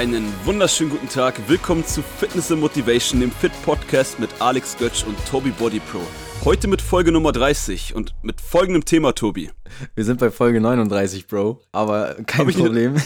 [0.00, 1.38] Einen wunderschönen guten Tag.
[1.46, 6.00] Willkommen zu Fitness and Motivation, dem Fit Podcast mit Alex Götz und Tobi Body Pro.
[6.42, 9.50] Heute mit Folge Nummer 30 und mit folgendem Thema, Tobi.
[9.94, 12.96] Wir sind bei Folge 39, Bro, aber kein Problem.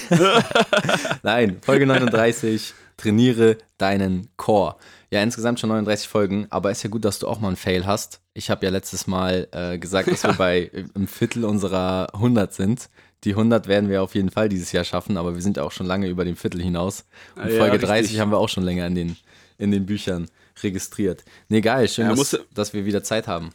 [1.25, 4.77] Nein, Folge 39, trainiere deinen Core.
[5.11, 7.87] Ja, insgesamt schon 39 Folgen, aber ist ja gut, dass du auch mal einen Fail
[7.87, 8.21] hast.
[8.35, 12.89] Ich habe ja letztes Mal äh, gesagt, dass wir bei im Viertel unserer 100 sind.
[13.25, 15.73] Die 100 werden wir auf jeden Fall dieses Jahr schaffen, aber wir sind ja auch
[15.73, 17.05] schon lange über dem Viertel hinaus.
[17.37, 18.21] Und ja, Folge 30 richtig.
[18.21, 19.17] haben wir auch schon länger in den,
[19.57, 20.29] in den Büchern
[20.63, 21.25] registriert.
[21.49, 23.51] Nee, geil, schön, ja, dass, dass wir wieder Zeit haben.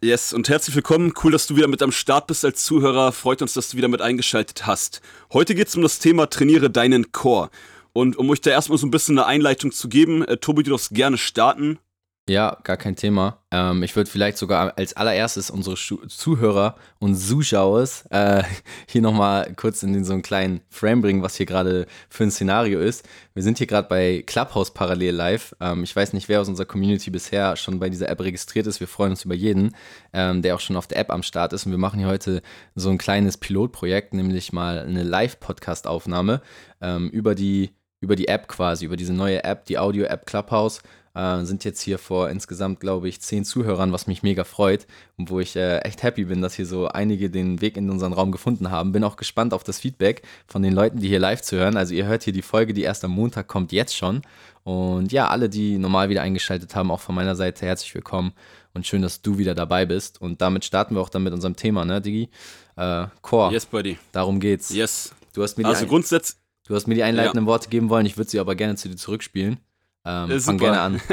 [0.00, 1.12] Yes, und herzlich willkommen.
[1.22, 3.12] Cool, dass du wieder mit am Start bist als Zuhörer.
[3.12, 5.00] Freut uns, dass du wieder mit eingeschaltet hast.
[5.32, 7.50] Heute geht es um das Thema Trainiere deinen Core.
[7.92, 10.72] Und um euch da erstmal so ein bisschen eine Einleitung zu geben, äh, Tobi, du
[10.72, 11.78] darfst gerne starten.
[12.26, 13.44] Ja, gar kein Thema.
[13.50, 18.42] Ähm, ich würde vielleicht sogar als allererstes unsere Schu Zuhörer und Zuschauer äh,
[18.88, 22.30] hier nochmal kurz in den, so einen kleinen Frame bringen, was hier gerade für ein
[22.30, 23.06] Szenario ist.
[23.34, 25.54] Wir sind hier gerade bei Clubhouse parallel live.
[25.60, 28.80] Ähm, ich weiß nicht, wer aus unserer Community bisher schon bei dieser App registriert ist.
[28.80, 29.76] Wir freuen uns über jeden,
[30.14, 31.66] ähm, der auch schon auf der App am Start ist.
[31.66, 32.40] Und wir machen hier heute
[32.74, 36.40] so ein kleines Pilotprojekt, nämlich mal eine Live-Podcast-Aufnahme
[36.80, 40.82] ähm, über die über die App quasi, über diese neue App, die Audio-App Clubhouse.
[41.14, 45.30] Äh, sind jetzt hier vor insgesamt, glaube ich, zehn Zuhörern, was mich mega freut und
[45.30, 48.32] wo ich äh, echt happy bin, dass hier so einige den Weg in unseren Raum
[48.32, 48.90] gefunden haben.
[48.92, 51.76] Bin auch gespannt auf das Feedback von den Leuten, die hier live zu hören.
[51.76, 54.22] Also ihr hört hier die Folge, die erst am Montag kommt, jetzt schon.
[54.64, 58.32] Und ja, alle, die normal wieder eingeschaltet haben, auch von meiner Seite herzlich willkommen
[58.72, 60.20] und schön, dass du wieder dabei bist.
[60.20, 62.28] Und damit starten wir auch dann mit unserem Thema, ne, Digi?
[62.76, 63.52] Äh, Core.
[63.52, 63.98] Yes, Buddy.
[64.10, 64.70] Darum geht's.
[64.70, 65.14] Yes.
[65.32, 66.38] Du hast mir also grundsätzlich.
[66.66, 67.46] Du hast mir die einleitenden ja.
[67.46, 69.58] Worte geben wollen, ich würde sie aber gerne zu dir zurückspielen.
[70.04, 71.00] Ähm, äh, fang gerne an.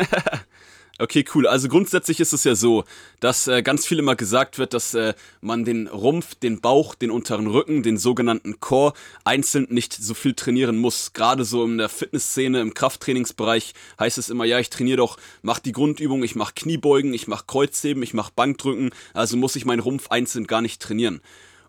[1.02, 1.47] Okay, cool.
[1.47, 2.84] Also grundsätzlich ist es ja so,
[3.22, 7.09] dass äh, ganz viel immer gesagt wird, dass äh, man den Rumpf, den Bauch, den
[7.09, 11.14] unteren Rücken, den sogenannten Core einzeln nicht so viel trainieren muss.
[11.14, 15.57] Gerade so in der Fitnessszene, im Krafttrainingsbereich heißt es immer, ja, ich trainiere doch, mach
[15.57, 19.80] die Grundübung, ich mach Kniebeugen, ich mach Kreuzheben, ich mach Bankdrücken, also muss ich meinen
[19.80, 21.22] Rumpf einzeln gar nicht trainieren.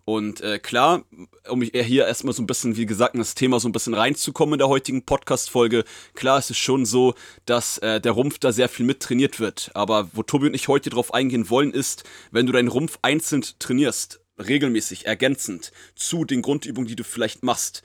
[0.05, 1.05] Und äh, klar,
[1.49, 4.55] um hier erstmal so ein bisschen, wie gesagt, in das Thema so ein bisschen reinzukommen
[4.55, 7.15] in der heutigen Podcast-Folge, klar ist es schon so,
[7.47, 9.71] dass äh, der Rumpf da sehr viel mit trainiert wird.
[9.75, 12.03] Aber wo Tobi und ich heute drauf eingehen wollen, ist,
[12.33, 17.83] wenn du deinen Rumpf einzeln trainierst, regelmäßig, ergänzend zu den Grundübungen, die du vielleicht machst,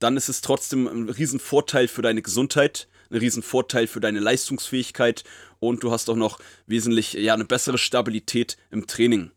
[0.00, 5.24] dann ist es trotzdem ein Riesenvorteil für deine Gesundheit, ein Riesenvorteil für deine Leistungsfähigkeit
[5.60, 9.30] und du hast auch noch wesentlich ja, eine bessere Stabilität im Training.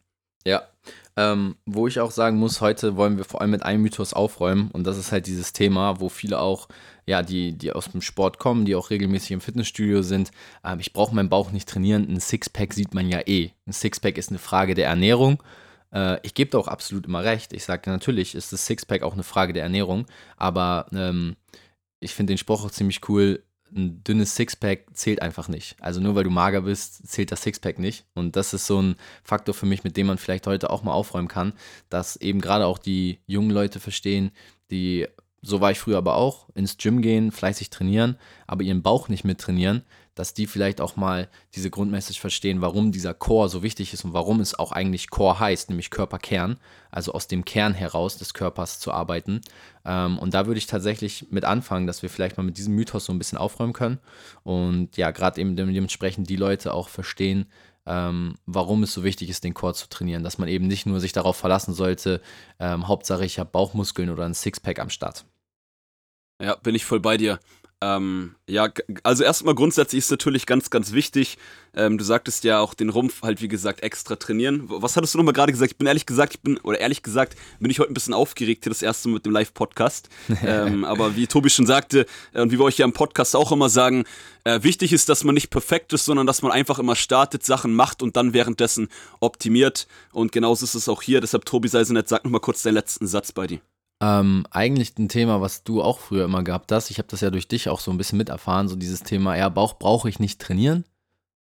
[0.46, 0.68] Ja,
[1.16, 4.70] ähm, wo ich auch sagen muss, heute wollen wir vor allem mit einem Mythos aufräumen
[4.72, 6.68] und das ist halt dieses Thema, wo viele auch,
[7.06, 10.32] ja, die, die aus dem Sport kommen, die auch regelmäßig im Fitnessstudio sind,
[10.64, 13.52] ähm, ich brauche meinen Bauch nicht trainieren, ein Sixpack sieht man ja eh.
[13.68, 15.44] Ein Sixpack ist eine Frage der Ernährung.
[15.94, 17.54] Äh, ich gebe da auch absolut immer recht.
[17.54, 20.06] Ich sage, natürlich ist das Sixpack auch eine Frage der Ernährung,
[20.38, 21.36] aber ähm,
[22.00, 23.44] ich finde den Spruch auch ziemlich cool,
[23.76, 25.76] ein dünnes Sixpack zählt einfach nicht.
[25.80, 28.06] Also nur weil du mager bist, zählt das Sixpack nicht.
[28.14, 30.94] Und das ist so ein Faktor für mich, mit dem man vielleicht heute auch mal
[30.94, 31.54] aufräumen kann,
[31.90, 34.32] dass eben gerade auch die jungen Leute verstehen,
[34.72, 35.08] die
[35.46, 38.18] so war ich früher aber auch, ins Gym gehen, fleißig trainieren,
[38.48, 39.84] aber ihren Bauch nicht mit trainieren,
[40.16, 44.14] dass die vielleicht auch mal diese Grundmessage verstehen, warum dieser Core so wichtig ist und
[44.14, 46.58] warum es auch eigentlich Core heißt, nämlich Körperkern,
[46.92, 49.42] also aus dem Kern heraus des Körpers zu arbeiten.
[49.86, 53.06] Ähm, und da würde ich tatsächlich mit anfangen, dass wir vielleicht mal mit diesem Mythos
[53.06, 54.00] so ein bisschen aufräumen können
[54.44, 57.48] und ja, gerade eben dementsprechend die Leute auch verstehen,
[57.86, 61.00] ähm, warum es so wichtig ist, den Core zu trainieren, dass man eben nicht nur
[61.00, 62.22] sich darauf verlassen sollte,
[62.60, 65.26] ähm, Hauptsache ich habe Bauchmuskeln oder ein Sixpack am Start.
[66.42, 67.40] Ja, bin ich voll bei dir.
[67.84, 68.70] Ähm, ja,
[69.04, 71.38] also erstmal grundsätzlich ist natürlich ganz, ganz wichtig.
[71.76, 74.64] Ähm, du sagtest ja auch den Rumpf halt, wie gesagt, extra trainieren.
[74.68, 75.74] Was hattest du nochmal gerade gesagt?
[75.74, 78.64] Ich bin ehrlich gesagt, ich bin, oder ehrlich gesagt, bin ich heute ein bisschen aufgeregt
[78.64, 80.08] hier das erste Mal mit dem Live-Podcast.
[80.46, 83.52] ähm, aber wie Tobi schon sagte, äh, und wie wir euch ja im Podcast auch
[83.52, 84.06] immer sagen,
[84.46, 87.74] äh, wichtig ist, dass man nicht perfekt ist, sondern dass man einfach immer startet, Sachen
[87.74, 88.88] macht und dann währenddessen
[89.20, 89.88] optimiert.
[90.14, 91.20] Und genauso ist es auch hier.
[91.20, 93.60] Deshalb, Tobi, sei so nett, sag nochmal kurz deinen letzten Satz bei dir.
[94.04, 96.92] Ähm, eigentlich ein Thema, was du auch früher immer gehabt hast.
[96.92, 99.48] Ich habe das ja durch dich auch so ein bisschen miterfahren, so dieses Thema, ja,
[99.48, 100.84] Bauch brauche ich nicht trainieren,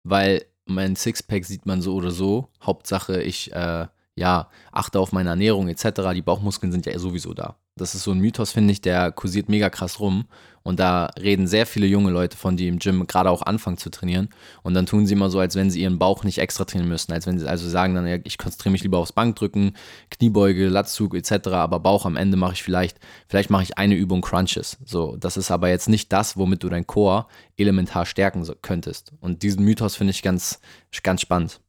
[0.04, 2.48] weil mein Sixpack sieht man so oder so.
[2.62, 3.86] Hauptsache, ich äh,
[4.20, 6.12] ja, achte auf meine Ernährung etc.
[6.14, 7.56] Die Bauchmuskeln sind ja sowieso da.
[7.74, 10.26] Das ist so ein Mythos, finde ich, der kursiert mega krass rum.
[10.62, 13.88] Und da reden sehr viele junge Leute von, die im Gym gerade auch anfangen zu
[13.88, 14.28] trainieren.
[14.62, 17.12] Und dann tun sie immer so, als wenn sie ihren Bauch nicht extra trainieren müssen.
[17.12, 19.74] Als wenn sie also sagen dann, ich konzentriere mich lieber aufs Bankdrücken,
[20.10, 21.48] Kniebeuge, Latzug etc.
[21.52, 24.76] Aber Bauch am Ende mache ich vielleicht, vielleicht mache ich eine Übung Crunches.
[24.84, 27.24] So, das ist aber jetzt nicht das, womit du dein Core
[27.56, 29.14] elementar stärken könntest.
[29.20, 30.60] Und diesen Mythos finde ich ganz,
[31.02, 31.62] ganz spannend.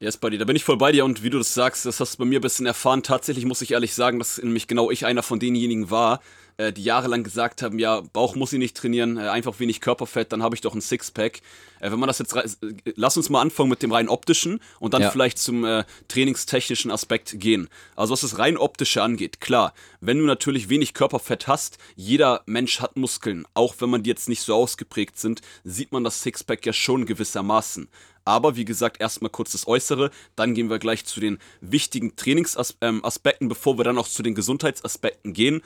[0.00, 1.98] Ja, yes, Buddy, da bin ich voll bei dir und wie du das sagst, das
[1.98, 3.02] hast du bei mir ein bisschen erfahren.
[3.02, 6.20] Tatsächlich muss ich ehrlich sagen, dass nämlich genau ich einer von denjenigen war,
[6.56, 10.32] äh, die jahrelang gesagt haben, ja, Bauch muss ich nicht trainieren, äh, einfach wenig Körperfett,
[10.32, 11.40] dann habe ich doch ein Sixpack.
[11.80, 12.46] Äh, wenn man das jetzt, äh,
[12.94, 15.10] lass uns mal anfangen mit dem rein optischen und dann ja.
[15.10, 17.68] vielleicht zum äh, trainingstechnischen Aspekt gehen.
[17.96, 22.80] Also was das rein optische angeht, klar, wenn du natürlich wenig Körperfett hast, jeder Mensch
[22.80, 26.64] hat Muskeln, auch wenn man die jetzt nicht so ausgeprägt sind, sieht man das Sixpack
[26.66, 27.88] ja schon gewissermaßen.
[28.28, 33.46] Aber wie gesagt, erstmal kurz das Äußere, dann gehen wir gleich zu den wichtigen Trainingsaspekten,
[33.46, 35.62] ähm, bevor wir dann auch zu den Gesundheitsaspekten gehen.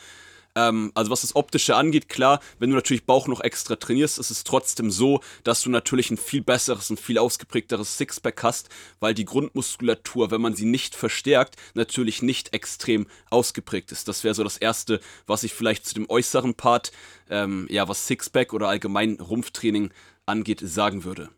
[0.55, 4.31] Ähm, also was das Optische angeht, klar, wenn du natürlich Bauch noch extra trainierst, ist
[4.31, 8.69] es trotzdem so, dass du natürlich ein viel besseres und viel ausgeprägteres Sixpack hast,
[9.00, 14.06] weil die Grundmuskulatur, wenn man sie nicht verstärkt, natürlich nicht extrem ausgeprägt ist.
[14.06, 16.93] Das wäre so das Erste, was ich vielleicht zu dem äußeren Part,
[17.29, 19.91] ähm, ja, was Sixpack oder allgemein Rumpftraining
[20.26, 21.29] angeht, sagen würde.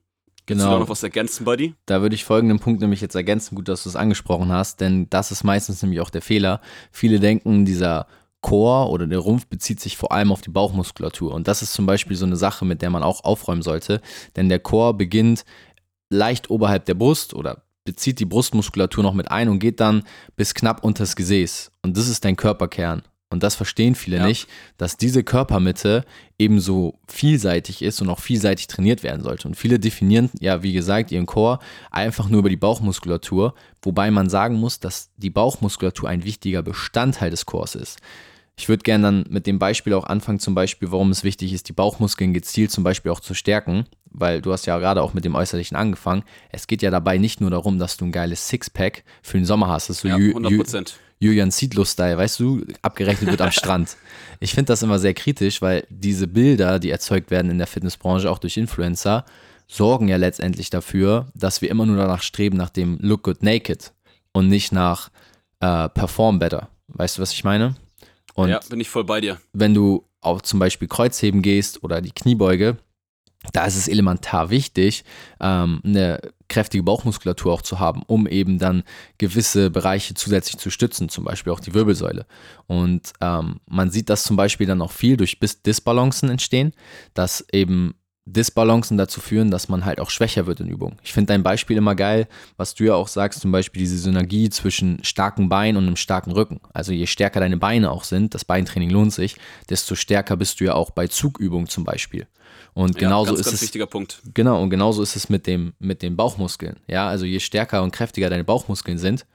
[0.46, 0.58] Genau.
[0.58, 1.75] Willst du da noch was ergänzen, Buddy?
[1.87, 3.55] Da würde ich folgenden Punkt nämlich jetzt ergänzen.
[3.55, 6.61] Gut, dass du es angesprochen hast, denn das ist meistens nämlich auch der Fehler.
[6.91, 8.06] Viele denken, dieser
[8.43, 11.32] Chor oder der Rumpf bezieht sich vor allem auf die Bauchmuskulatur.
[11.32, 14.02] Und das ist zum Beispiel so eine Sache, mit der man auch aufräumen sollte.
[14.37, 15.46] Denn der Chor beginnt
[16.11, 20.02] leicht oberhalb der Brust oder bezieht die Brustmuskulatur noch mit ein und geht dann
[20.37, 21.70] bis knapp unters Gesäß.
[21.82, 23.02] Und das ist dein Körperkern.
[23.35, 24.27] Und das verstehen viele ja.
[24.27, 24.49] nicht,
[24.79, 26.05] dass diese Körpermitte
[26.39, 29.49] ebenso vielseitig ist und auch vielseitig trainiert werden sollte.
[29.49, 31.59] Und viele definieren, ja, wie gesagt, ihren Chor
[31.91, 37.31] einfach nur über die Bauchmuskulatur, wobei man sagen muss, dass die Bauchmuskulatur ein wichtiger Bestandteil
[37.31, 37.99] des Chors ist.
[38.57, 41.69] Ich würde gerne dann mit dem Beispiel auch anfangen, zum Beispiel, warum es wichtig ist,
[41.69, 45.25] die Bauchmuskeln gezielt zum Beispiel auch zu stärken, weil du hast ja gerade auch mit
[45.25, 46.23] dem Äußerlichen angefangen.
[46.51, 49.67] Es geht ja dabei nicht nur darum, dass du ein geiles Sixpack für den Sommer
[49.67, 49.89] hast.
[49.89, 50.95] Das ist so ja, 100%.
[51.19, 53.96] Julian Zietlow-Style, weißt du, abgerechnet wird am Strand.
[54.40, 58.31] Ich finde das immer sehr kritisch, weil diese Bilder, die erzeugt werden in der Fitnessbranche,
[58.31, 59.25] auch durch Influencer,
[59.66, 63.93] sorgen ja letztendlich dafür, dass wir immer nur danach streben, nach dem Look Good Naked
[64.32, 65.11] und nicht nach
[65.61, 66.69] äh, Perform Better.
[66.88, 67.75] Weißt du, was ich meine?
[68.34, 69.40] Und ja, bin ich voll bei dir.
[69.52, 72.76] Wenn du auf zum Beispiel Kreuzheben gehst oder die Kniebeuge,
[73.52, 75.05] da ist es elementar wichtig,
[75.40, 78.82] ähm, eine kräftige Bauchmuskulatur auch zu haben, um eben dann
[79.19, 82.26] gewisse Bereiche zusätzlich zu stützen, zum Beispiel auch die Wirbelsäule.
[82.67, 86.73] Und ähm, man sieht das zum Beispiel dann auch viel durch Disbalancen entstehen,
[87.14, 87.94] dass eben
[88.26, 90.97] Disbalancen dazu führen, dass man halt auch schwächer wird in Übungen.
[91.03, 92.26] Ich finde dein Beispiel immer geil,
[92.56, 96.32] was du ja auch sagst, zum Beispiel diese Synergie zwischen starken Beinen und einem starken
[96.32, 96.61] Rücken.
[96.73, 99.37] Also je stärker deine Beine auch sind, das Beintraining lohnt sich,
[99.69, 102.26] desto stärker bist du ja auch bei Zugübungen zum Beispiel.
[102.73, 103.62] Und genauso ja, ganz, ist ganz es.
[103.62, 104.21] wichtiger Punkt.
[104.32, 106.76] Genau, und genauso ist es mit, dem, mit den Bauchmuskeln.
[106.88, 109.26] Ja, also je stärker und kräftiger deine Bauchmuskeln sind,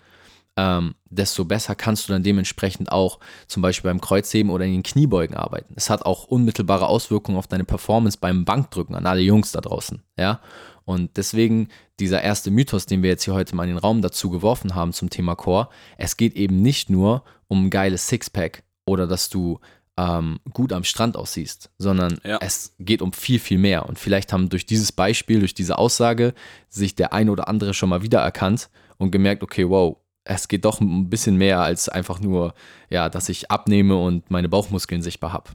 [0.60, 4.84] ähm, desto besser kannst du dann dementsprechend auch zum Beispiel beim Kreuzheben oder in den
[4.84, 5.74] Kniebeugen arbeiten.
[5.78, 10.04] Es hat auch unmittelbare Auswirkungen auf deine Performance beim Bankdrücken an alle Jungs da draußen.
[10.18, 10.42] Ja,
[10.84, 11.70] und deswegen
[12.00, 14.92] dieser erste Mythos, den wir jetzt hier heute mal in den Raum dazu geworfen haben
[14.92, 19.60] zum Thema Core, es geht eben nicht nur um ein geiles Sixpack oder dass du
[19.98, 22.40] ähm, gut am Strand aussiehst, sondern ja.
[22.42, 23.88] es geht um viel, viel mehr.
[23.88, 26.34] Und vielleicht haben durch dieses Beispiel, durch diese Aussage
[26.68, 29.98] sich der eine oder andere schon mal wiedererkannt und gemerkt, okay, wow,
[30.30, 32.54] es geht doch ein bisschen mehr als einfach nur,
[32.90, 35.50] ja, dass ich abnehme und meine Bauchmuskeln sichtbar habe.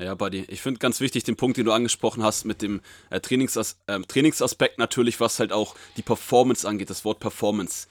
[0.00, 2.80] Ja, Buddy, ich finde ganz wichtig den Punkt, den du angesprochen hast mit dem
[3.10, 7.86] äh, Trainingsas äh, Trainingsaspekt natürlich, was halt auch die Performance angeht, das Wort Performance.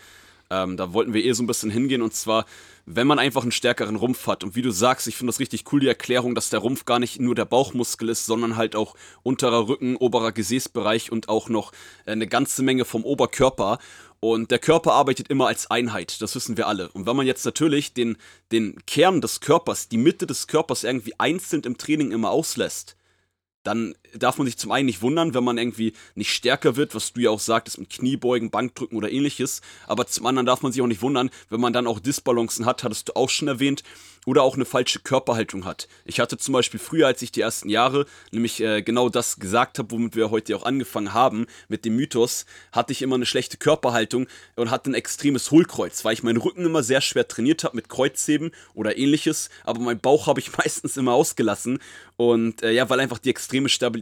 [0.50, 2.46] Ähm, da wollten wir eh so ein bisschen hingehen und zwar,
[2.88, 4.44] wenn man einfach einen stärkeren Rumpf hat.
[4.44, 6.98] Und wie du sagst, ich finde das richtig cool, die Erklärung, dass der Rumpf gar
[6.98, 11.72] nicht nur der Bauchmuskel ist, sondern halt auch unterer Rücken, oberer Gesäßbereich und auch noch
[12.06, 13.78] äh, eine ganze Menge vom Oberkörper.
[14.22, 16.90] Und der Körper arbeitet immer als Einheit, das wissen wir alle.
[16.90, 18.18] Und wenn man jetzt natürlich den,
[18.52, 22.98] den Kern des Körpers, die Mitte des Körpers irgendwie einzeln im Training immer auslässt,
[23.64, 27.14] dann darf man sich zum einen nicht wundern, wenn man irgendwie nicht stärker wird, was
[27.14, 29.62] du ja auch sagtest mit Kniebeugen, Bankdrücken oder ähnliches.
[29.88, 32.84] Aber zum anderen darf man sich auch nicht wundern, wenn man dann auch Disbalancen hat,
[32.84, 33.84] hattest du auch schon erwähnt,
[34.26, 35.88] oder auch eine falsche Körperhaltung hat.
[36.06, 39.80] Ich hatte zum Beispiel früher, als ich die ersten Jahre nämlich äh, genau das gesagt
[39.80, 43.58] habe, womit wir heute auch angefangen haben, mit dem Mythos, hatte ich immer eine schlechte
[43.58, 47.76] Körperhaltung und hatte ein extremes Hohlkreuz, weil ich meinen Rücken immer sehr schwer trainiert habe
[47.76, 51.80] mit Kreuzheben oder ähnliches, aber meinen Bauch habe ich meistens immer ausgelassen
[52.18, 53.99] und äh, ja, weil einfach die extreme Stabilität,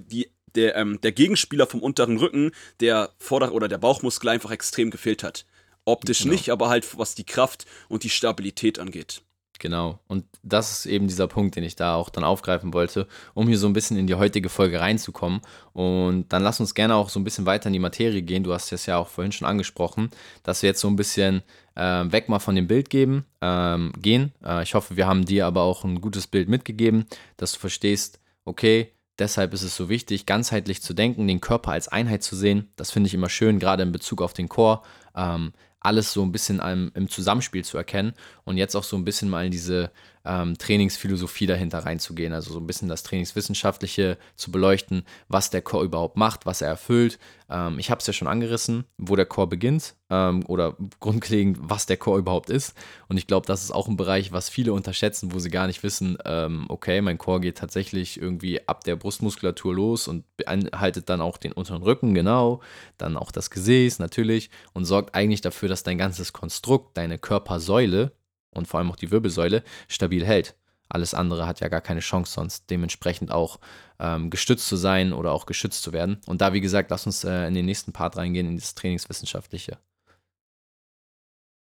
[0.55, 5.23] der, ähm, der Gegenspieler vom unteren Rücken, der Vorder- oder der Bauchmuskel einfach extrem gefehlt
[5.23, 5.45] hat.
[5.85, 6.33] Optisch genau.
[6.33, 9.21] nicht, aber halt was die Kraft und die Stabilität angeht.
[9.59, 9.99] Genau.
[10.07, 13.57] Und das ist eben dieser Punkt, den ich da auch dann aufgreifen wollte, um hier
[13.57, 15.41] so ein bisschen in die heutige Folge reinzukommen.
[15.73, 18.43] Und dann lass uns gerne auch so ein bisschen weiter in die Materie gehen.
[18.43, 20.11] Du hast es ja auch vorhin schon angesprochen,
[20.43, 21.41] dass wir jetzt so ein bisschen
[21.75, 24.33] äh, weg mal von dem Bild geben, ähm, gehen.
[24.43, 27.05] Äh, ich hoffe, wir haben dir aber auch ein gutes Bild mitgegeben,
[27.37, 31.87] dass du verstehst, okay, deshalb ist es so wichtig, ganzheitlich zu denken, den Körper als
[31.87, 32.71] Einheit zu sehen.
[32.75, 34.83] Das finde ich immer schön, gerade in Bezug auf den Chor.
[35.15, 39.29] Ähm, alles so ein bisschen im, Zusammenspiel zu erkennen und jetzt auch so ein bisschen
[39.29, 39.91] mal in diese
[40.27, 45.83] ähm, Trainingsphilosophie dahinter reinzugehen, also so ein bisschen das Trainingswissenschaftliche zu beleuchten, was der Chor
[45.83, 47.17] überhaupt macht, was er erfüllt.
[47.49, 51.85] Ähm, ich habe es ja schon angerissen, wo der Chor beginnt ähm, oder grundlegend, was
[51.85, 52.75] der Chor überhaupt ist.
[53.07, 55.81] Und ich glaube, das ist auch ein Bereich, was viele unterschätzen, wo sie gar nicht
[55.83, 61.21] wissen, ähm, okay, mein Chor geht tatsächlich irgendwie ab der Brustmuskulatur los und beinhaltet dann
[61.21, 62.61] auch den unteren Rücken, genau,
[62.97, 68.11] dann auch das Gesäß natürlich und sorgt eigentlich dafür, dass dein ganzes Konstrukt, deine Körpersäule,
[68.57, 70.55] und vor allem auch die Wirbelsäule stabil hält.
[70.89, 73.59] Alles andere hat ja gar keine Chance, sonst dementsprechend auch
[73.99, 76.21] ähm, gestützt zu sein oder auch geschützt zu werden.
[76.25, 79.77] Und da, wie gesagt, lass uns äh, in den nächsten Part reingehen, in das Trainingswissenschaftliche.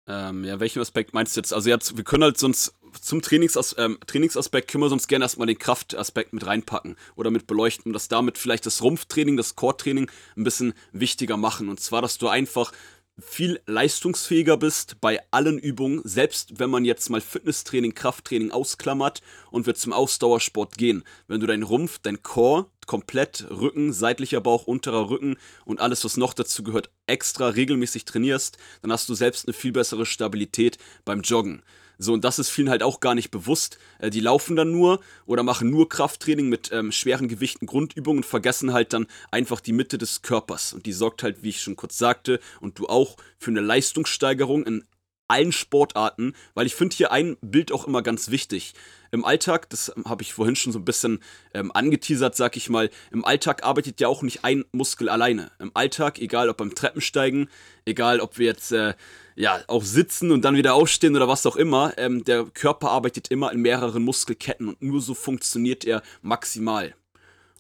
[0.07, 1.55] Ähm, ja, welchen Aspekt meinst du jetzt?
[1.55, 5.47] Also jetzt, wir können halt sonst zum Trainingsas ähm, Trainingsaspekt können wir sonst gerne erstmal
[5.47, 10.45] den Kraftaspekt mit reinpacken oder mit beleuchten, dass damit vielleicht das Rumpftraining, das Core-Training ein
[10.45, 11.69] bisschen wichtiger machen.
[11.69, 12.73] Und zwar, dass du einfach
[13.19, 19.67] viel leistungsfähiger bist bei allen Übungen, selbst wenn man jetzt mal Fitnesstraining, Krafttraining ausklammert und
[19.67, 21.05] wir zum Ausdauersport gehen.
[21.29, 26.17] Wenn du deinen Rumpf, dein Core, komplett Rücken, seitlicher Bauch, unterer Rücken und alles, was
[26.17, 31.21] noch dazu gehört, extra regelmäßig trainierst, dann hast du selbst eine viel bessere Stabilität beim
[31.23, 31.63] Joggen.
[31.99, 33.79] So, und das ist vielen halt auch gar nicht bewusst.
[33.99, 38.27] Äh, die laufen dann nur oder machen nur Krafttraining mit ähm, schweren Gewichten, Grundübungen und
[38.27, 40.73] vergessen halt dann einfach die Mitte des Körpers.
[40.73, 44.65] Und die sorgt halt, wie ich schon kurz sagte, und du auch, für eine Leistungssteigerung
[44.65, 44.85] in
[45.29, 48.75] allen Sportarten, weil ich finde hier ein Bild auch immer ganz wichtig.
[49.11, 51.21] Im Alltag, das habe ich vorhin schon so ein bisschen
[51.55, 55.53] ähm, angeteasert, sag ich mal, im Alltag arbeitet ja auch nicht ein Muskel alleine.
[55.61, 57.49] Im Alltag, egal ob beim Treppensteigen,
[57.85, 58.95] egal ob wir jetzt äh,
[59.37, 63.29] ja auch sitzen und dann wieder aufstehen oder was auch immer, ähm, der Körper arbeitet
[63.29, 66.95] immer in mehreren Muskelketten und nur so funktioniert er maximal.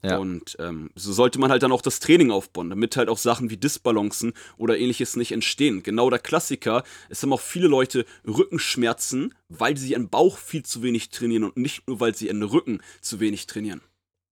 [0.04, 0.18] Ja.
[0.18, 3.48] Und ähm, so sollte man halt dann auch das Training aufbauen, damit halt auch Sachen
[3.50, 5.82] wie Disbalancen oder ähnliches nicht entstehen.
[5.82, 10.82] Genau der Klassiker, es haben auch viele Leute Rückenschmerzen, weil sie ihren Bauch viel zu
[10.82, 13.80] wenig trainieren und nicht nur, weil sie ihren Rücken zu wenig trainieren.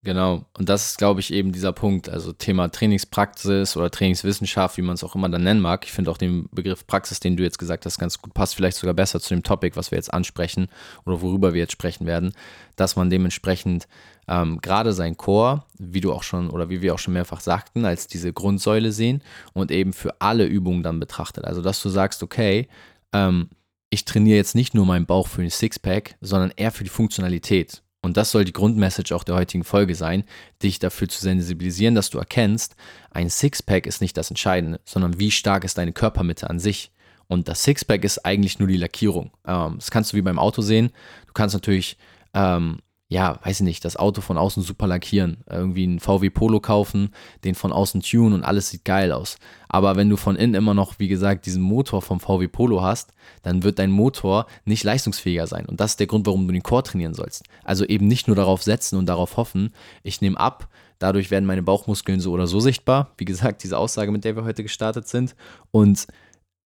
[0.05, 4.83] Genau, und das ist, glaube ich, eben dieser Punkt, also Thema Trainingspraxis oder Trainingswissenschaft, wie
[4.83, 5.85] man es auch immer dann nennen mag.
[5.85, 8.79] Ich finde auch den Begriff Praxis, den du jetzt gesagt hast, ganz gut passt, vielleicht
[8.79, 10.67] sogar besser zu dem Topic, was wir jetzt ansprechen
[11.07, 12.33] oder worüber wir jetzt sprechen werden,
[12.75, 13.87] dass man dementsprechend
[14.29, 17.85] ähm, gerade sein Chor, wie du auch schon oder wie wir auch schon mehrfach sagten,
[17.85, 21.45] als diese Grundsäule sehen und eben für alle Übungen dann betrachtet.
[21.45, 22.69] Also, dass du sagst, okay,
[23.12, 23.49] ähm,
[23.91, 27.83] ich trainiere jetzt nicht nur meinen Bauch für den Sixpack, sondern eher für die Funktionalität.
[28.00, 30.25] Und das soll die Grundmessage auch der heutigen Folge sein,
[30.62, 32.75] dich dafür zu sensibilisieren, dass du erkennst,
[33.11, 36.91] ein Sixpack ist nicht das Entscheidende, sondern wie stark ist deine Körpermitte an sich.
[37.29, 39.31] Und das Sixpack ist eigentlich nur die Lackierung.
[39.47, 40.91] Ähm, das kannst du wie beim Auto sehen.
[41.26, 41.97] Du kannst natürlich
[42.35, 42.79] ähm,
[43.12, 47.11] ja, weiß ich nicht, das Auto von außen super lackieren, irgendwie einen VW Polo kaufen,
[47.45, 49.37] den von außen tunen und alles sieht geil aus.
[49.69, 53.12] Aber wenn du von innen immer noch, wie gesagt, diesen Motor vom VW Polo hast,
[53.42, 55.66] dann wird dein Motor nicht leistungsfähiger sein.
[55.66, 57.45] Und das ist der Grund, warum du den Core trainieren sollst.
[57.64, 61.62] Also eben nicht nur darauf setzen und darauf hoffen, ich nehme ab, dadurch werden meine
[61.62, 63.12] Bauchmuskeln so oder so sichtbar.
[63.19, 65.37] Wie gesagt, diese Aussage, mit der wir heute gestartet sind.
[65.71, 66.07] Und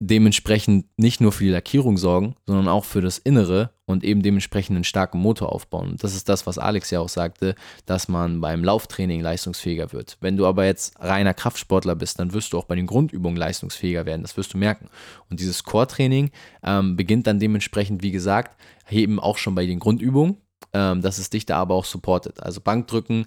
[0.03, 4.77] dementsprechend nicht nur für die Lackierung sorgen, sondern auch für das Innere und eben dementsprechend
[4.77, 5.91] einen starken Motor aufbauen.
[5.91, 7.55] Und das ist das, was Alex ja auch sagte,
[7.85, 10.17] dass man beim Lauftraining leistungsfähiger wird.
[10.23, 14.07] Wenn du aber jetzt reiner Kraftsportler bist, dann wirst du auch bei den Grundübungen leistungsfähiger
[14.07, 14.23] werden.
[14.23, 14.89] Das wirst du merken.
[15.29, 16.31] Und dieses Core-Training
[16.63, 18.57] ähm, beginnt dann dementsprechend, wie gesagt,
[18.91, 20.39] eben auch schon bei den Grundübungen,
[20.73, 22.43] ähm, dass es dich da aber auch supportet.
[22.43, 23.27] Also Bankdrücken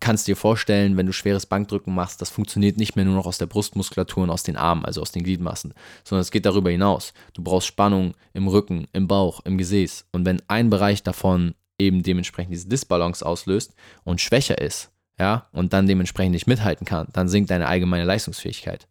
[0.00, 3.38] kannst dir vorstellen, wenn du schweres Bankdrücken machst, das funktioniert nicht mehr nur noch aus
[3.38, 7.12] der Brustmuskulatur und aus den Armen, also aus den Gliedmassen, sondern es geht darüber hinaus.
[7.34, 10.06] Du brauchst Spannung im Rücken, im Bauch, im Gesäß.
[10.12, 15.74] Und wenn ein Bereich davon eben dementsprechend diese Disbalance auslöst und schwächer ist, ja, und
[15.74, 18.88] dann dementsprechend nicht mithalten kann, dann sinkt deine allgemeine Leistungsfähigkeit.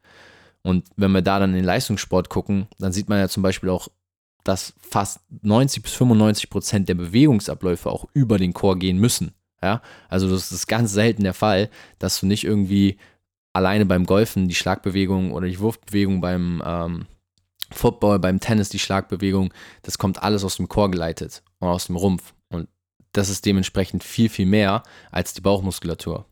[0.61, 3.69] Und wenn wir da dann in den Leistungssport gucken, dann sieht man ja zum Beispiel
[3.69, 3.87] auch,
[4.43, 9.33] dass fast 90 bis 95 Prozent der Bewegungsabläufe auch über den Chor gehen müssen.
[9.61, 12.97] Ja, also das ist ganz selten der Fall, dass du nicht irgendwie
[13.53, 17.07] alleine beim Golfen die Schlagbewegung oder die Wurfbewegung beim ähm,
[17.71, 21.95] Football, beim Tennis die Schlagbewegung, das kommt alles aus dem Chor geleitet und aus dem
[21.95, 22.33] Rumpf.
[22.49, 22.67] Und
[23.11, 26.25] das ist dementsprechend viel, viel mehr als die Bauchmuskulatur.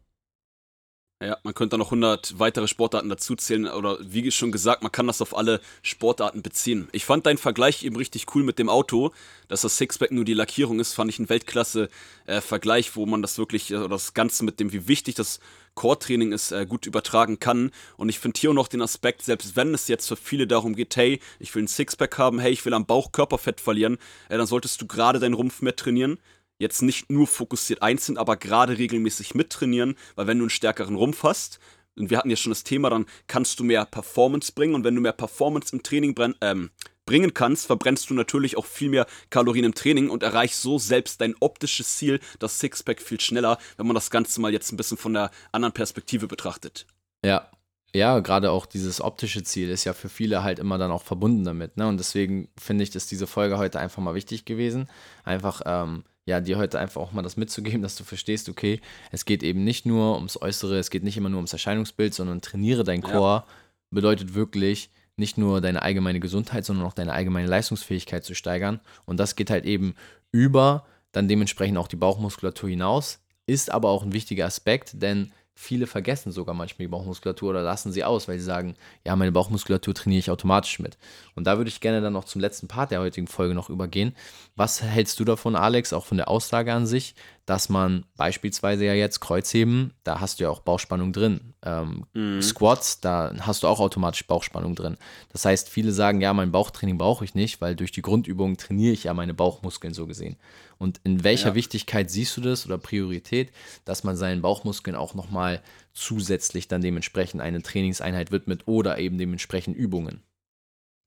[1.20, 5.08] Ja, man könnte da noch 100 weitere Sportarten dazuzählen oder wie schon gesagt, man kann
[5.08, 6.90] das auf alle Sportarten beziehen.
[6.92, 9.12] Ich fand deinen Vergleich eben richtig cool mit dem Auto,
[9.48, 13.40] dass das Sixpack nur die Lackierung ist, fand ich ein Weltklasse-Vergleich, äh, wo man das
[13.40, 15.40] wirklich, äh, das Ganze mit dem, wie wichtig das
[15.74, 17.72] Core-Training ist, äh, gut übertragen kann.
[17.98, 20.76] Und ich finde hier auch noch den Aspekt, selbst wenn es jetzt für viele darum
[20.76, 23.98] geht, hey, ich will ein Sixpack haben, hey, ich will am Bauch Körperfett verlieren,
[24.30, 26.20] äh, dann solltest du gerade deinen Rumpf mehr trainieren
[26.60, 31.24] jetzt nicht nur fokussiert einzeln, aber gerade regelmäßig mittrainieren, weil wenn du einen stärkeren Rumpf
[31.24, 31.60] hast,
[31.98, 34.94] und wir hatten ja schon das Thema, dann kannst du mehr Performance bringen und wenn
[34.94, 36.70] du mehr Performance im Training ähm,
[37.08, 41.22] bringen kannst, verbrennst du natürlich auch viel mehr Kalorien im Training und erreichst so selbst
[41.22, 44.98] dein optisches Ziel, das Sixpack, viel schneller, wenn man das Ganze mal jetzt ein bisschen
[44.98, 46.86] von der anderen Perspektive betrachtet.
[47.26, 47.50] Ja,
[47.96, 51.46] ja, gerade auch dieses optische Ziel ist ja für viele halt immer dann auch verbunden
[51.46, 51.78] damit.
[51.78, 51.88] Ne?
[51.88, 54.90] Und deswegen finde ich, dass diese Folge heute einfach mal wichtig gewesen.
[55.24, 58.82] Einfach, ähm, ja, dir heute einfach auch mal das mitzugeben, dass du verstehst, okay,
[59.12, 62.42] es geht eben nicht nur ums Äußere, es geht nicht immer nur ums Erscheinungsbild, sondern
[62.42, 63.54] trainiere dein Chor ja.
[63.92, 68.82] bedeutet wirklich, nicht nur deine allgemeine Gesundheit, sondern auch deine allgemeine Leistungsfähigkeit zu steigern.
[69.06, 69.96] Und das geht halt eben
[70.32, 75.88] über dann dementsprechend auch die Bauchmuskulatur hinaus, ist aber auch ein wichtiger Aspekt, denn viele
[75.88, 79.96] vergessen sogar manchmal die Bauchmuskulatur oder lassen sie aus, weil sie sagen, ja, meine Bauchmuskulatur
[79.96, 81.00] trainiere ich automatisch mit.
[81.34, 84.16] Und da würde ich gerne dann noch zum letzten Part der heutigen Folge noch übergehen.
[84.56, 87.16] Was hältst du davon, Alex, auch von der Aussage an sich,
[87.48, 91.54] dass man beispielsweise ja jetzt Kreuzheben, da hast du ja auch Bauchspannung drin.
[91.64, 92.42] Ähm, mhm.
[92.42, 94.98] Squats, da hast du auch automatisch Bauchspannung drin.
[95.32, 98.92] Das heißt, viele sagen, ja, mein Bauchtraining brauche ich nicht, weil durch die Grundübung trainiere
[98.92, 100.36] ich ja meine Bauchmuskeln so gesehen.
[100.78, 101.56] Und in welcher ja.
[101.56, 103.54] Wichtigkeit siehst du das oder Priorität,
[103.86, 105.64] dass man seinen Bauchmuskeln auch nochmal
[105.94, 110.22] zusätzlich dann dementsprechend eine Trainingseinheit widmet oder eben dementsprechend Übungen?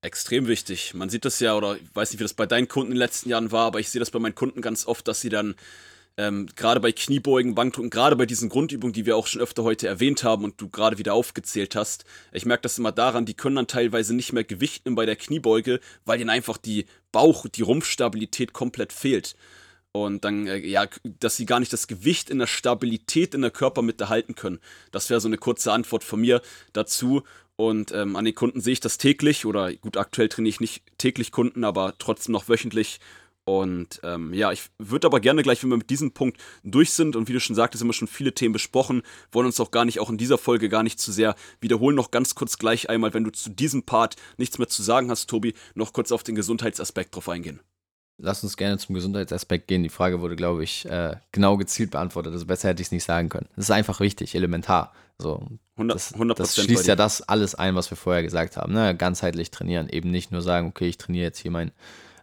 [0.01, 0.95] Extrem wichtig.
[0.95, 3.01] Man sieht das ja, oder ich weiß nicht, wie das bei deinen Kunden in den
[3.01, 5.55] letzten Jahren war, aber ich sehe das bei meinen Kunden ganz oft, dass sie dann
[6.21, 9.89] ähm, gerade bei Kniebeugen, Bankdrücken, gerade bei diesen Grundübungen, die wir auch schon öfter heute
[9.89, 13.57] erwähnt haben und du gerade wieder aufgezählt hast, ich merke das immer daran, die können
[13.57, 17.63] dann teilweise nicht mehr Gewicht nehmen bei der Kniebeuge, weil ihnen einfach die Bauch-, die
[17.63, 19.35] Rumpfstabilität komplett fehlt.
[19.93, 23.51] Und dann, äh, ja, dass sie gar nicht das Gewicht in der Stabilität in der
[23.51, 24.61] Körpermitte halten können.
[24.93, 26.43] Das wäre so eine kurze Antwort von mir
[26.75, 27.23] dazu.
[27.57, 30.83] Und ähm, an den Kunden sehe ich das täglich oder gut, aktuell trainiere ich nicht
[30.99, 33.01] täglich Kunden, aber trotzdem noch wöchentlich
[33.59, 37.17] und ähm, ja, ich würde aber gerne gleich, wenn wir mit diesem Punkt durch sind
[37.17, 39.03] und wie du schon sagtest, haben wir schon viele Themen besprochen,
[39.33, 41.97] wollen uns auch gar nicht, auch in dieser Folge gar nicht zu sehr wiederholen.
[41.97, 45.29] Noch ganz kurz gleich einmal, wenn du zu diesem Part nichts mehr zu sagen hast,
[45.29, 47.61] Tobi, noch kurz auf den Gesundheitsaspekt drauf eingehen.
[48.19, 49.83] Lass uns gerne zum Gesundheitsaspekt gehen.
[49.83, 52.33] Die Frage wurde, glaube ich, äh, genau gezielt beantwortet.
[52.33, 53.49] Also besser hätte ich es nicht sagen können.
[53.57, 54.93] Das ist einfach wichtig, elementar.
[55.19, 55.47] So,
[55.77, 58.75] 100, das, 100 das schließt ja das alles ein, was wir vorher gesagt haben.
[58.75, 58.95] Ne?
[58.95, 59.89] Ganzheitlich trainieren.
[59.89, 61.73] Eben nicht nur sagen, okay, ich trainiere jetzt hier mein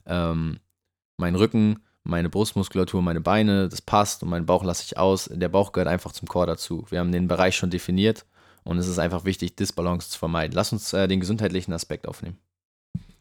[0.06, 0.60] ähm,
[1.18, 5.30] mein Rücken, meine Brustmuskulatur, meine Beine, das passt und meinen Bauch lasse ich aus.
[5.34, 6.86] Der Bauch gehört einfach zum Chor dazu.
[6.90, 8.26] Wir haben den Bereich schon definiert
[8.64, 10.56] und es ist einfach wichtig, Disbalance zu vermeiden.
[10.56, 12.38] Lass uns äh, den gesundheitlichen Aspekt aufnehmen.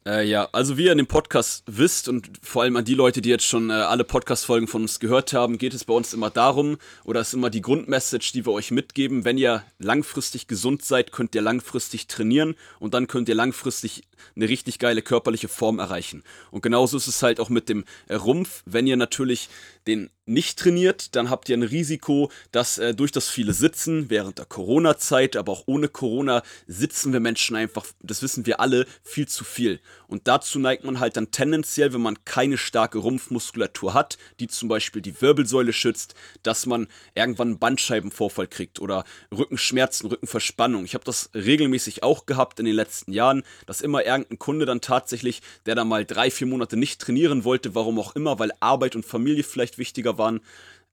[0.06, 3.20] Äh, ja, also wie ihr in dem Podcast wisst und vor allem an die Leute,
[3.20, 6.30] die jetzt schon äh, alle Podcast-Folgen von uns gehört haben, geht es bei uns immer
[6.30, 11.10] darum, oder ist immer die Grundmessage, die wir euch mitgeben, wenn ihr langfristig gesund seid,
[11.10, 14.04] könnt ihr langfristig trainieren und dann könnt ihr langfristig
[14.36, 16.22] eine richtig geile körperliche Form erreichen.
[16.52, 19.48] Und genauso ist es halt auch mit dem Rumpf, wenn ihr natürlich
[19.87, 24.38] den nicht trainiert, dann habt ihr ein Risiko, dass äh, durch das viele Sitzen während
[24.38, 29.29] der Corona-Zeit, aber auch ohne Corona, sitzen wir Menschen einfach, das wissen wir alle, viel
[29.29, 29.81] zu viel.
[30.09, 34.68] Und dazu neigt man halt dann tendenziell, wenn man keine starke Rumpfmuskulatur hat, die zum
[34.68, 39.05] Beispiel die Wirbelsäule schützt, dass man irgendwann einen Bandscheibenvorfall kriegt oder
[39.37, 40.85] Rückenschmerzen, Rückenverspannung.
[40.85, 44.81] Ich habe das regelmäßig auch gehabt in den letzten Jahren, dass immer irgendein Kunde dann
[44.81, 48.96] tatsächlich, der da mal drei, vier Monate nicht trainieren wollte, warum auch immer, weil Arbeit
[48.96, 50.40] und Familie vielleicht wichtiger waren,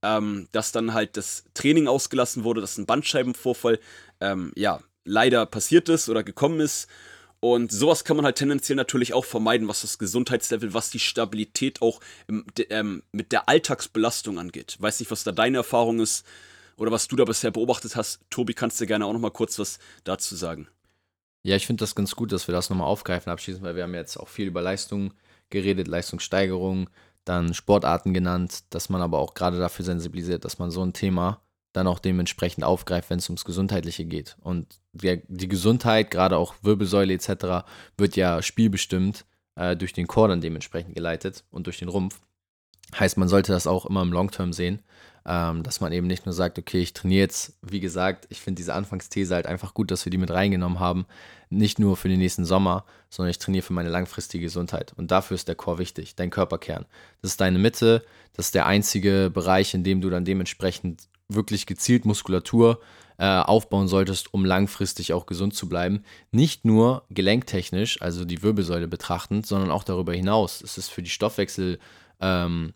[0.01, 3.79] ähm, dass dann halt das Training ausgelassen wurde, dass ein Bandscheibenvorfall
[4.21, 6.87] ähm, ja leider passiert ist oder gekommen ist
[7.43, 11.81] und sowas kann man halt tendenziell natürlich auch vermeiden, was das Gesundheitslevel, was die Stabilität
[11.81, 14.77] auch im, ähm, mit der Alltagsbelastung angeht.
[14.79, 16.25] Weiß nicht, was da deine Erfahrung ist
[16.77, 18.21] oder was du da bisher beobachtet hast.
[18.29, 20.69] Tobi, kannst du gerne auch noch mal kurz was dazu sagen.
[21.43, 23.93] Ja, ich finde das ganz gut, dass wir das nochmal aufgreifen abschließend, weil wir haben
[23.93, 25.13] jetzt auch viel über Leistung
[25.49, 26.89] geredet, Leistungssteigerung,
[27.25, 31.41] dann Sportarten genannt, dass man aber auch gerade dafür sensibilisiert, dass man so ein Thema
[31.73, 34.37] dann auch dementsprechend aufgreift, wenn es ums Gesundheitliche geht.
[34.41, 37.65] Und der, die Gesundheit, gerade auch Wirbelsäule etc.,
[37.97, 42.21] wird ja spielbestimmt äh, durch den Chor dann dementsprechend geleitet und durch den Rumpf.
[42.97, 44.83] Heißt, man sollte das auch immer im Longterm sehen,
[45.25, 48.59] ähm, dass man eben nicht nur sagt, okay, ich trainiere jetzt, wie gesagt, ich finde
[48.59, 51.05] diese Anfangsthese halt einfach gut, dass wir die mit reingenommen haben,
[51.49, 54.93] nicht nur für den nächsten Sommer, sondern ich trainiere für meine langfristige Gesundheit.
[54.97, 56.85] Und dafür ist der Chor wichtig, dein Körperkern.
[57.21, 61.65] Das ist deine Mitte, das ist der einzige Bereich, in dem du dann dementsprechend wirklich
[61.65, 62.81] gezielt Muskulatur
[63.17, 66.03] äh, aufbauen solltest, um langfristig auch gesund zu bleiben.
[66.31, 70.61] Nicht nur gelenktechnisch, also die Wirbelsäule betrachtend, sondern auch darüber hinaus.
[70.61, 71.79] Es ist für die Stoffwechsel,
[72.19, 72.73] ähm,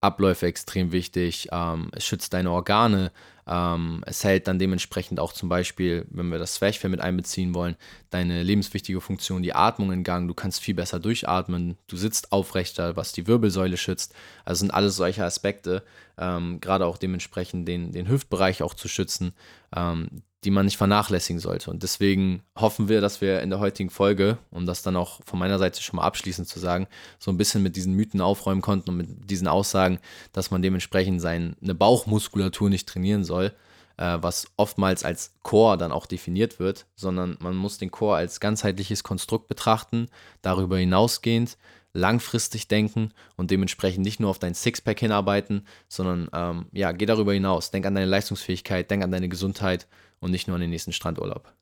[0.00, 1.48] Abläufe extrem wichtig.
[1.52, 3.12] Ähm, es schützt deine Organe.
[3.46, 7.76] Ähm, es hält dann dementsprechend auch zum Beispiel, wenn wir das Zwerchfell mit einbeziehen wollen,
[8.10, 10.28] deine lebenswichtige Funktion, die Atmung in Gang.
[10.28, 11.76] Du kannst viel besser durchatmen.
[11.86, 14.14] Du sitzt aufrechter, was die Wirbelsäule schützt.
[14.44, 15.82] Also sind alles solche Aspekte,
[16.16, 19.34] ähm, gerade auch dementsprechend den, den Hüftbereich auch zu schützen,
[19.76, 21.70] ähm, die man nicht vernachlässigen sollte.
[21.70, 25.38] Und deswegen hoffen wir, dass wir in der heutigen Folge, um das dann auch von
[25.38, 26.86] meiner Seite schon mal abschließend zu sagen,
[27.18, 29.98] so ein bisschen mit diesen Mythen aufräumen konnten und mit diesen Aussagen,
[30.32, 33.52] dass man dementsprechend seine Bauchmuskulatur nicht trainieren soll,
[33.98, 38.40] äh, was oftmals als Core dann auch definiert wird, sondern man muss den Core als
[38.40, 40.08] ganzheitliches Konstrukt betrachten,
[40.40, 41.58] darüber hinausgehend
[41.92, 47.32] langfristig denken und dementsprechend nicht nur auf dein Sixpack hinarbeiten, sondern ähm, ja, geh darüber
[47.32, 47.70] hinaus.
[47.70, 49.88] Denk an deine Leistungsfähigkeit, denk an deine Gesundheit
[50.20, 51.52] und nicht nur an den nächsten Strandurlaub.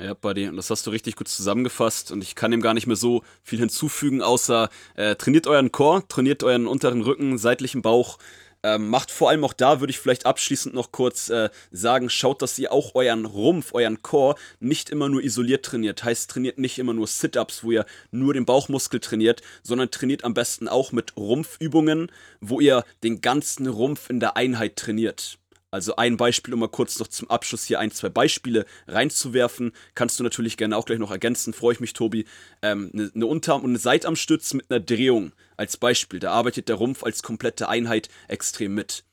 [0.00, 2.86] Ja, Buddy, und das hast du richtig gut zusammengefasst und ich kann dem gar nicht
[2.86, 8.18] mehr so viel hinzufügen, außer äh, trainiert euren Core, trainiert euren unteren Rücken, seitlichen Bauch,
[8.62, 12.42] ähm, macht vor allem auch da, würde ich vielleicht abschließend noch kurz äh, sagen, schaut,
[12.42, 16.04] dass ihr auch euren Rumpf, euren Core nicht immer nur isoliert trainiert.
[16.04, 20.34] Heißt, trainiert nicht immer nur Sit-Ups, wo ihr nur den Bauchmuskel trainiert, sondern trainiert am
[20.34, 25.38] besten auch mit Rumpfübungen, wo ihr den ganzen Rumpf in der Einheit trainiert.
[25.70, 29.72] Also ein Beispiel, um mal kurz noch zum Abschluss hier ein, zwei Beispiele reinzuwerfen.
[29.94, 32.24] Kannst du natürlich gerne auch gleich noch ergänzen, freue ich mich, Tobi.
[32.62, 36.20] Ähm, eine, eine Unterarm- und eine Seitarmstütz mit einer Drehung als Beispiel.
[36.20, 39.04] Da arbeitet der Rumpf als komplette Einheit extrem mit.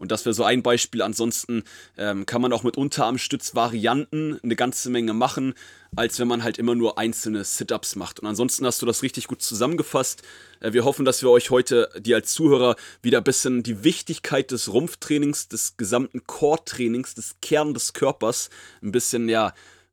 [0.00, 1.02] Und das wäre so ein Beispiel.
[1.02, 1.62] Ansonsten
[1.98, 5.52] ähm, kann man auch mit Unterarmstütz-Varianten eine ganze Menge machen,
[5.94, 8.18] als wenn man halt immer nur einzelne Sit-Ups macht.
[8.18, 10.22] Und ansonsten hast du das richtig gut zusammengefasst.
[10.60, 14.50] Äh, wir hoffen, dass wir euch heute, die als Zuhörer, wieder ein bisschen die Wichtigkeit
[14.50, 18.48] des Rumpftrainings, des gesamten Core-Trainings, des Kern des Körpers
[18.82, 19.52] ein bisschen, ja,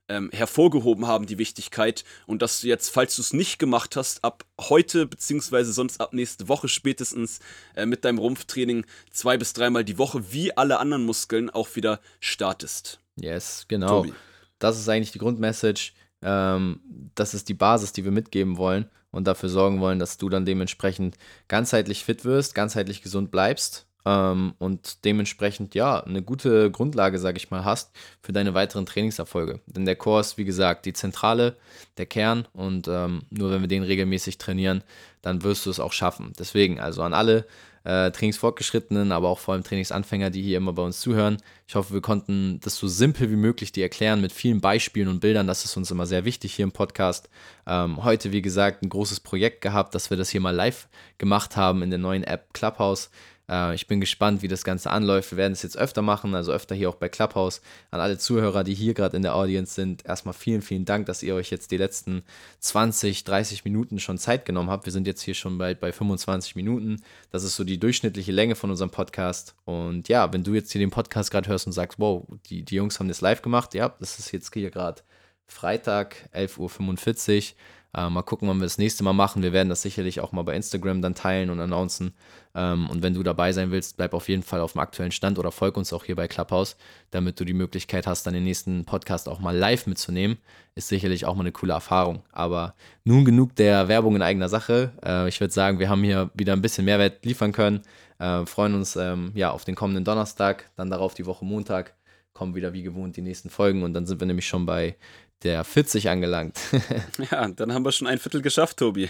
[0.10, 2.04] ähm, hervorgehoben haben, die Wichtigkeit.
[2.26, 6.13] Und dass du jetzt, falls du es nicht gemacht hast, ab heute, beziehungsweise sonst ab
[6.13, 7.39] nächste Woche spätestens
[7.76, 12.00] äh, mit deinem Rumpftraining zwei bis dreimal die Woche, wie alle anderen Muskeln, auch wieder
[12.20, 13.00] startest.
[13.20, 14.02] Yes, genau.
[14.02, 14.13] Tobi.
[14.60, 15.93] Das ist eigentlich die Grundmessage.
[16.22, 16.80] Ähm,
[17.15, 20.46] das ist die Basis, die wir mitgeben wollen und dafür sorgen wollen, dass du dann
[20.46, 21.17] dementsprechend
[21.48, 27.52] ganzheitlich fit wirst, ganzheitlich gesund bleibst ähm, und dementsprechend ja eine gute Grundlage, sage ich
[27.52, 27.91] mal, hast
[28.22, 29.60] für deine weiteren Trainingserfolge.
[29.65, 31.58] Denn der Core ist, wie gesagt, die Zentrale,
[31.98, 34.82] der Kern und ähm, nur wenn wir den regelmäßig trainieren,
[35.22, 36.32] dann wirst du es auch schaffen.
[36.39, 37.46] Deswegen also an alle
[37.84, 41.38] äh, Trainingsfortgeschrittenen, aber auch vor allem Trainingsanfänger, die hier immer bei uns zuhören.
[41.67, 45.20] Ich hoffe, wir konnten das so simpel wie möglich dir erklären mit vielen Beispielen und
[45.20, 45.48] Bildern.
[45.48, 47.30] Das ist uns immer sehr wichtig hier im Podcast.
[47.65, 51.58] Ähm, heute, wie gesagt, ein großes Projekt gehabt, dass wir das hier mal live gemacht
[51.58, 53.10] haben in der neuen App Clubhouse.
[53.50, 55.32] Äh, ich bin gespannt, wie das Ganze anläuft.
[55.32, 57.62] Wir werden es jetzt öfter machen, also öfter hier auch bei Clubhouse.
[57.92, 61.24] An alle Zuhörer, die hier gerade in der Audience sind, erstmal vielen, vielen Dank, dass
[61.24, 62.24] ihr euch jetzt die letzten
[62.60, 64.86] 20, 30 Minuten schon Zeit genommen habt.
[64.86, 67.02] Wir sind jetzt hier schon bald bei 25 Minuten.
[67.32, 69.56] Das ist so die durchschnittliche Länge von unserem Podcast.
[69.66, 72.76] Und ja, wenn du jetzt hier den Podcast gerade hörst und sagst, wow, die, die
[72.76, 75.02] Jungs haben das live gemacht, ja, das ist jetzt hier gerade
[75.48, 77.58] Freitag, 11.45 Uhr.
[77.95, 79.43] Äh, mal gucken, wann wir das nächste Mal machen.
[79.43, 82.13] Wir werden das sicherlich auch mal bei Instagram dann teilen und announcen.
[82.54, 85.39] Ähm, und wenn du dabei sein willst, bleib auf jeden Fall auf dem aktuellen Stand
[85.39, 86.76] oder folg uns auch hier bei Clubhouse,
[87.12, 90.38] damit du die Möglichkeit hast, dann den nächsten Podcast auch mal live mitzunehmen.
[90.76, 92.23] Ist sicherlich auch mal eine coole Erfahrung.
[92.32, 94.91] Aber nun genug der Werbung in eigener Sache.
[95.04, 97.82] Äh, ich würde sagen, wir haben hier wieder ein bisschen Mehrwert liefern können.
[98.19, 101.93] Äh, freuen uns ähm, ja, auf den kommenden Donnerstag, dann darauf die Woche Montag
[102.38, 104.95] kommen wieder wie gewohnt die nächsten Folgen und dann sind wir nämlich schon bei
[105.43, 106.58] der 40 angelangt.
[107.32, 109.10] ja, dann haben wir schon ein Viertel geschafft, Tobi.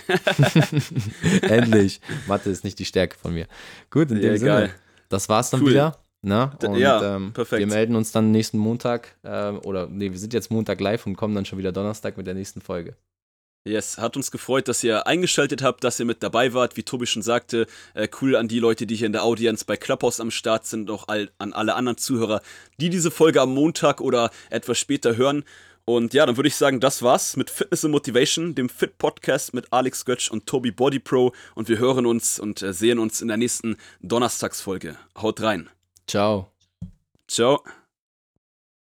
[1.42, 2.02] Endlich.
[2.28, 3.48] Mathe ist nicht die Stärke von mir.
[3.90, 4.70] Gut, in dem ja, Sinne.
[5.10, 5.70] Das war's dann cool.
[5.70, 5.98] wieder.
[6.22, 6.52] Ne?
[6.66, 7.60] Und, ja, ähm, perfekt.
[7.60, 11.16] Wir melden uns dann nächsten Montag äh, oder nee, wir sind jetzt Montag live und
[11.16, 12.96] kommen dann schon wieder Donnerstag mit der nächsten Folge.
[13.68, 16.78] Yes, hat uns gefreut, dass ihr eingeschaltet habt, dass ihr mit dabei wart.
[16.78, 19.78] Wie Tobi schon sagte, äh, cool an die Leute, die hier in der Audience bei
[19.78, 22.42] Clubhouse am Start sind, auch all, an alle anderen Zuhörer,
[22.80, 25.44] die diese Folge am Montag oder etwas später hören.
[25.90, 29.54] Und ja, dann würde ich sagen, das war's mit Fitness and Motivation, dem Fit Podcast
[29.54, 31.32] mit Alex Götsch und Tobi Body Pro.
[31.56, 34.98] Und wir hören uns und äh, sehen uns in der nächsten Donnerstagsfolge.
[35.18, 35.70] Haut rein.
[36.06, 36.52] Ciao.
[37.30, 37.64] Ciao.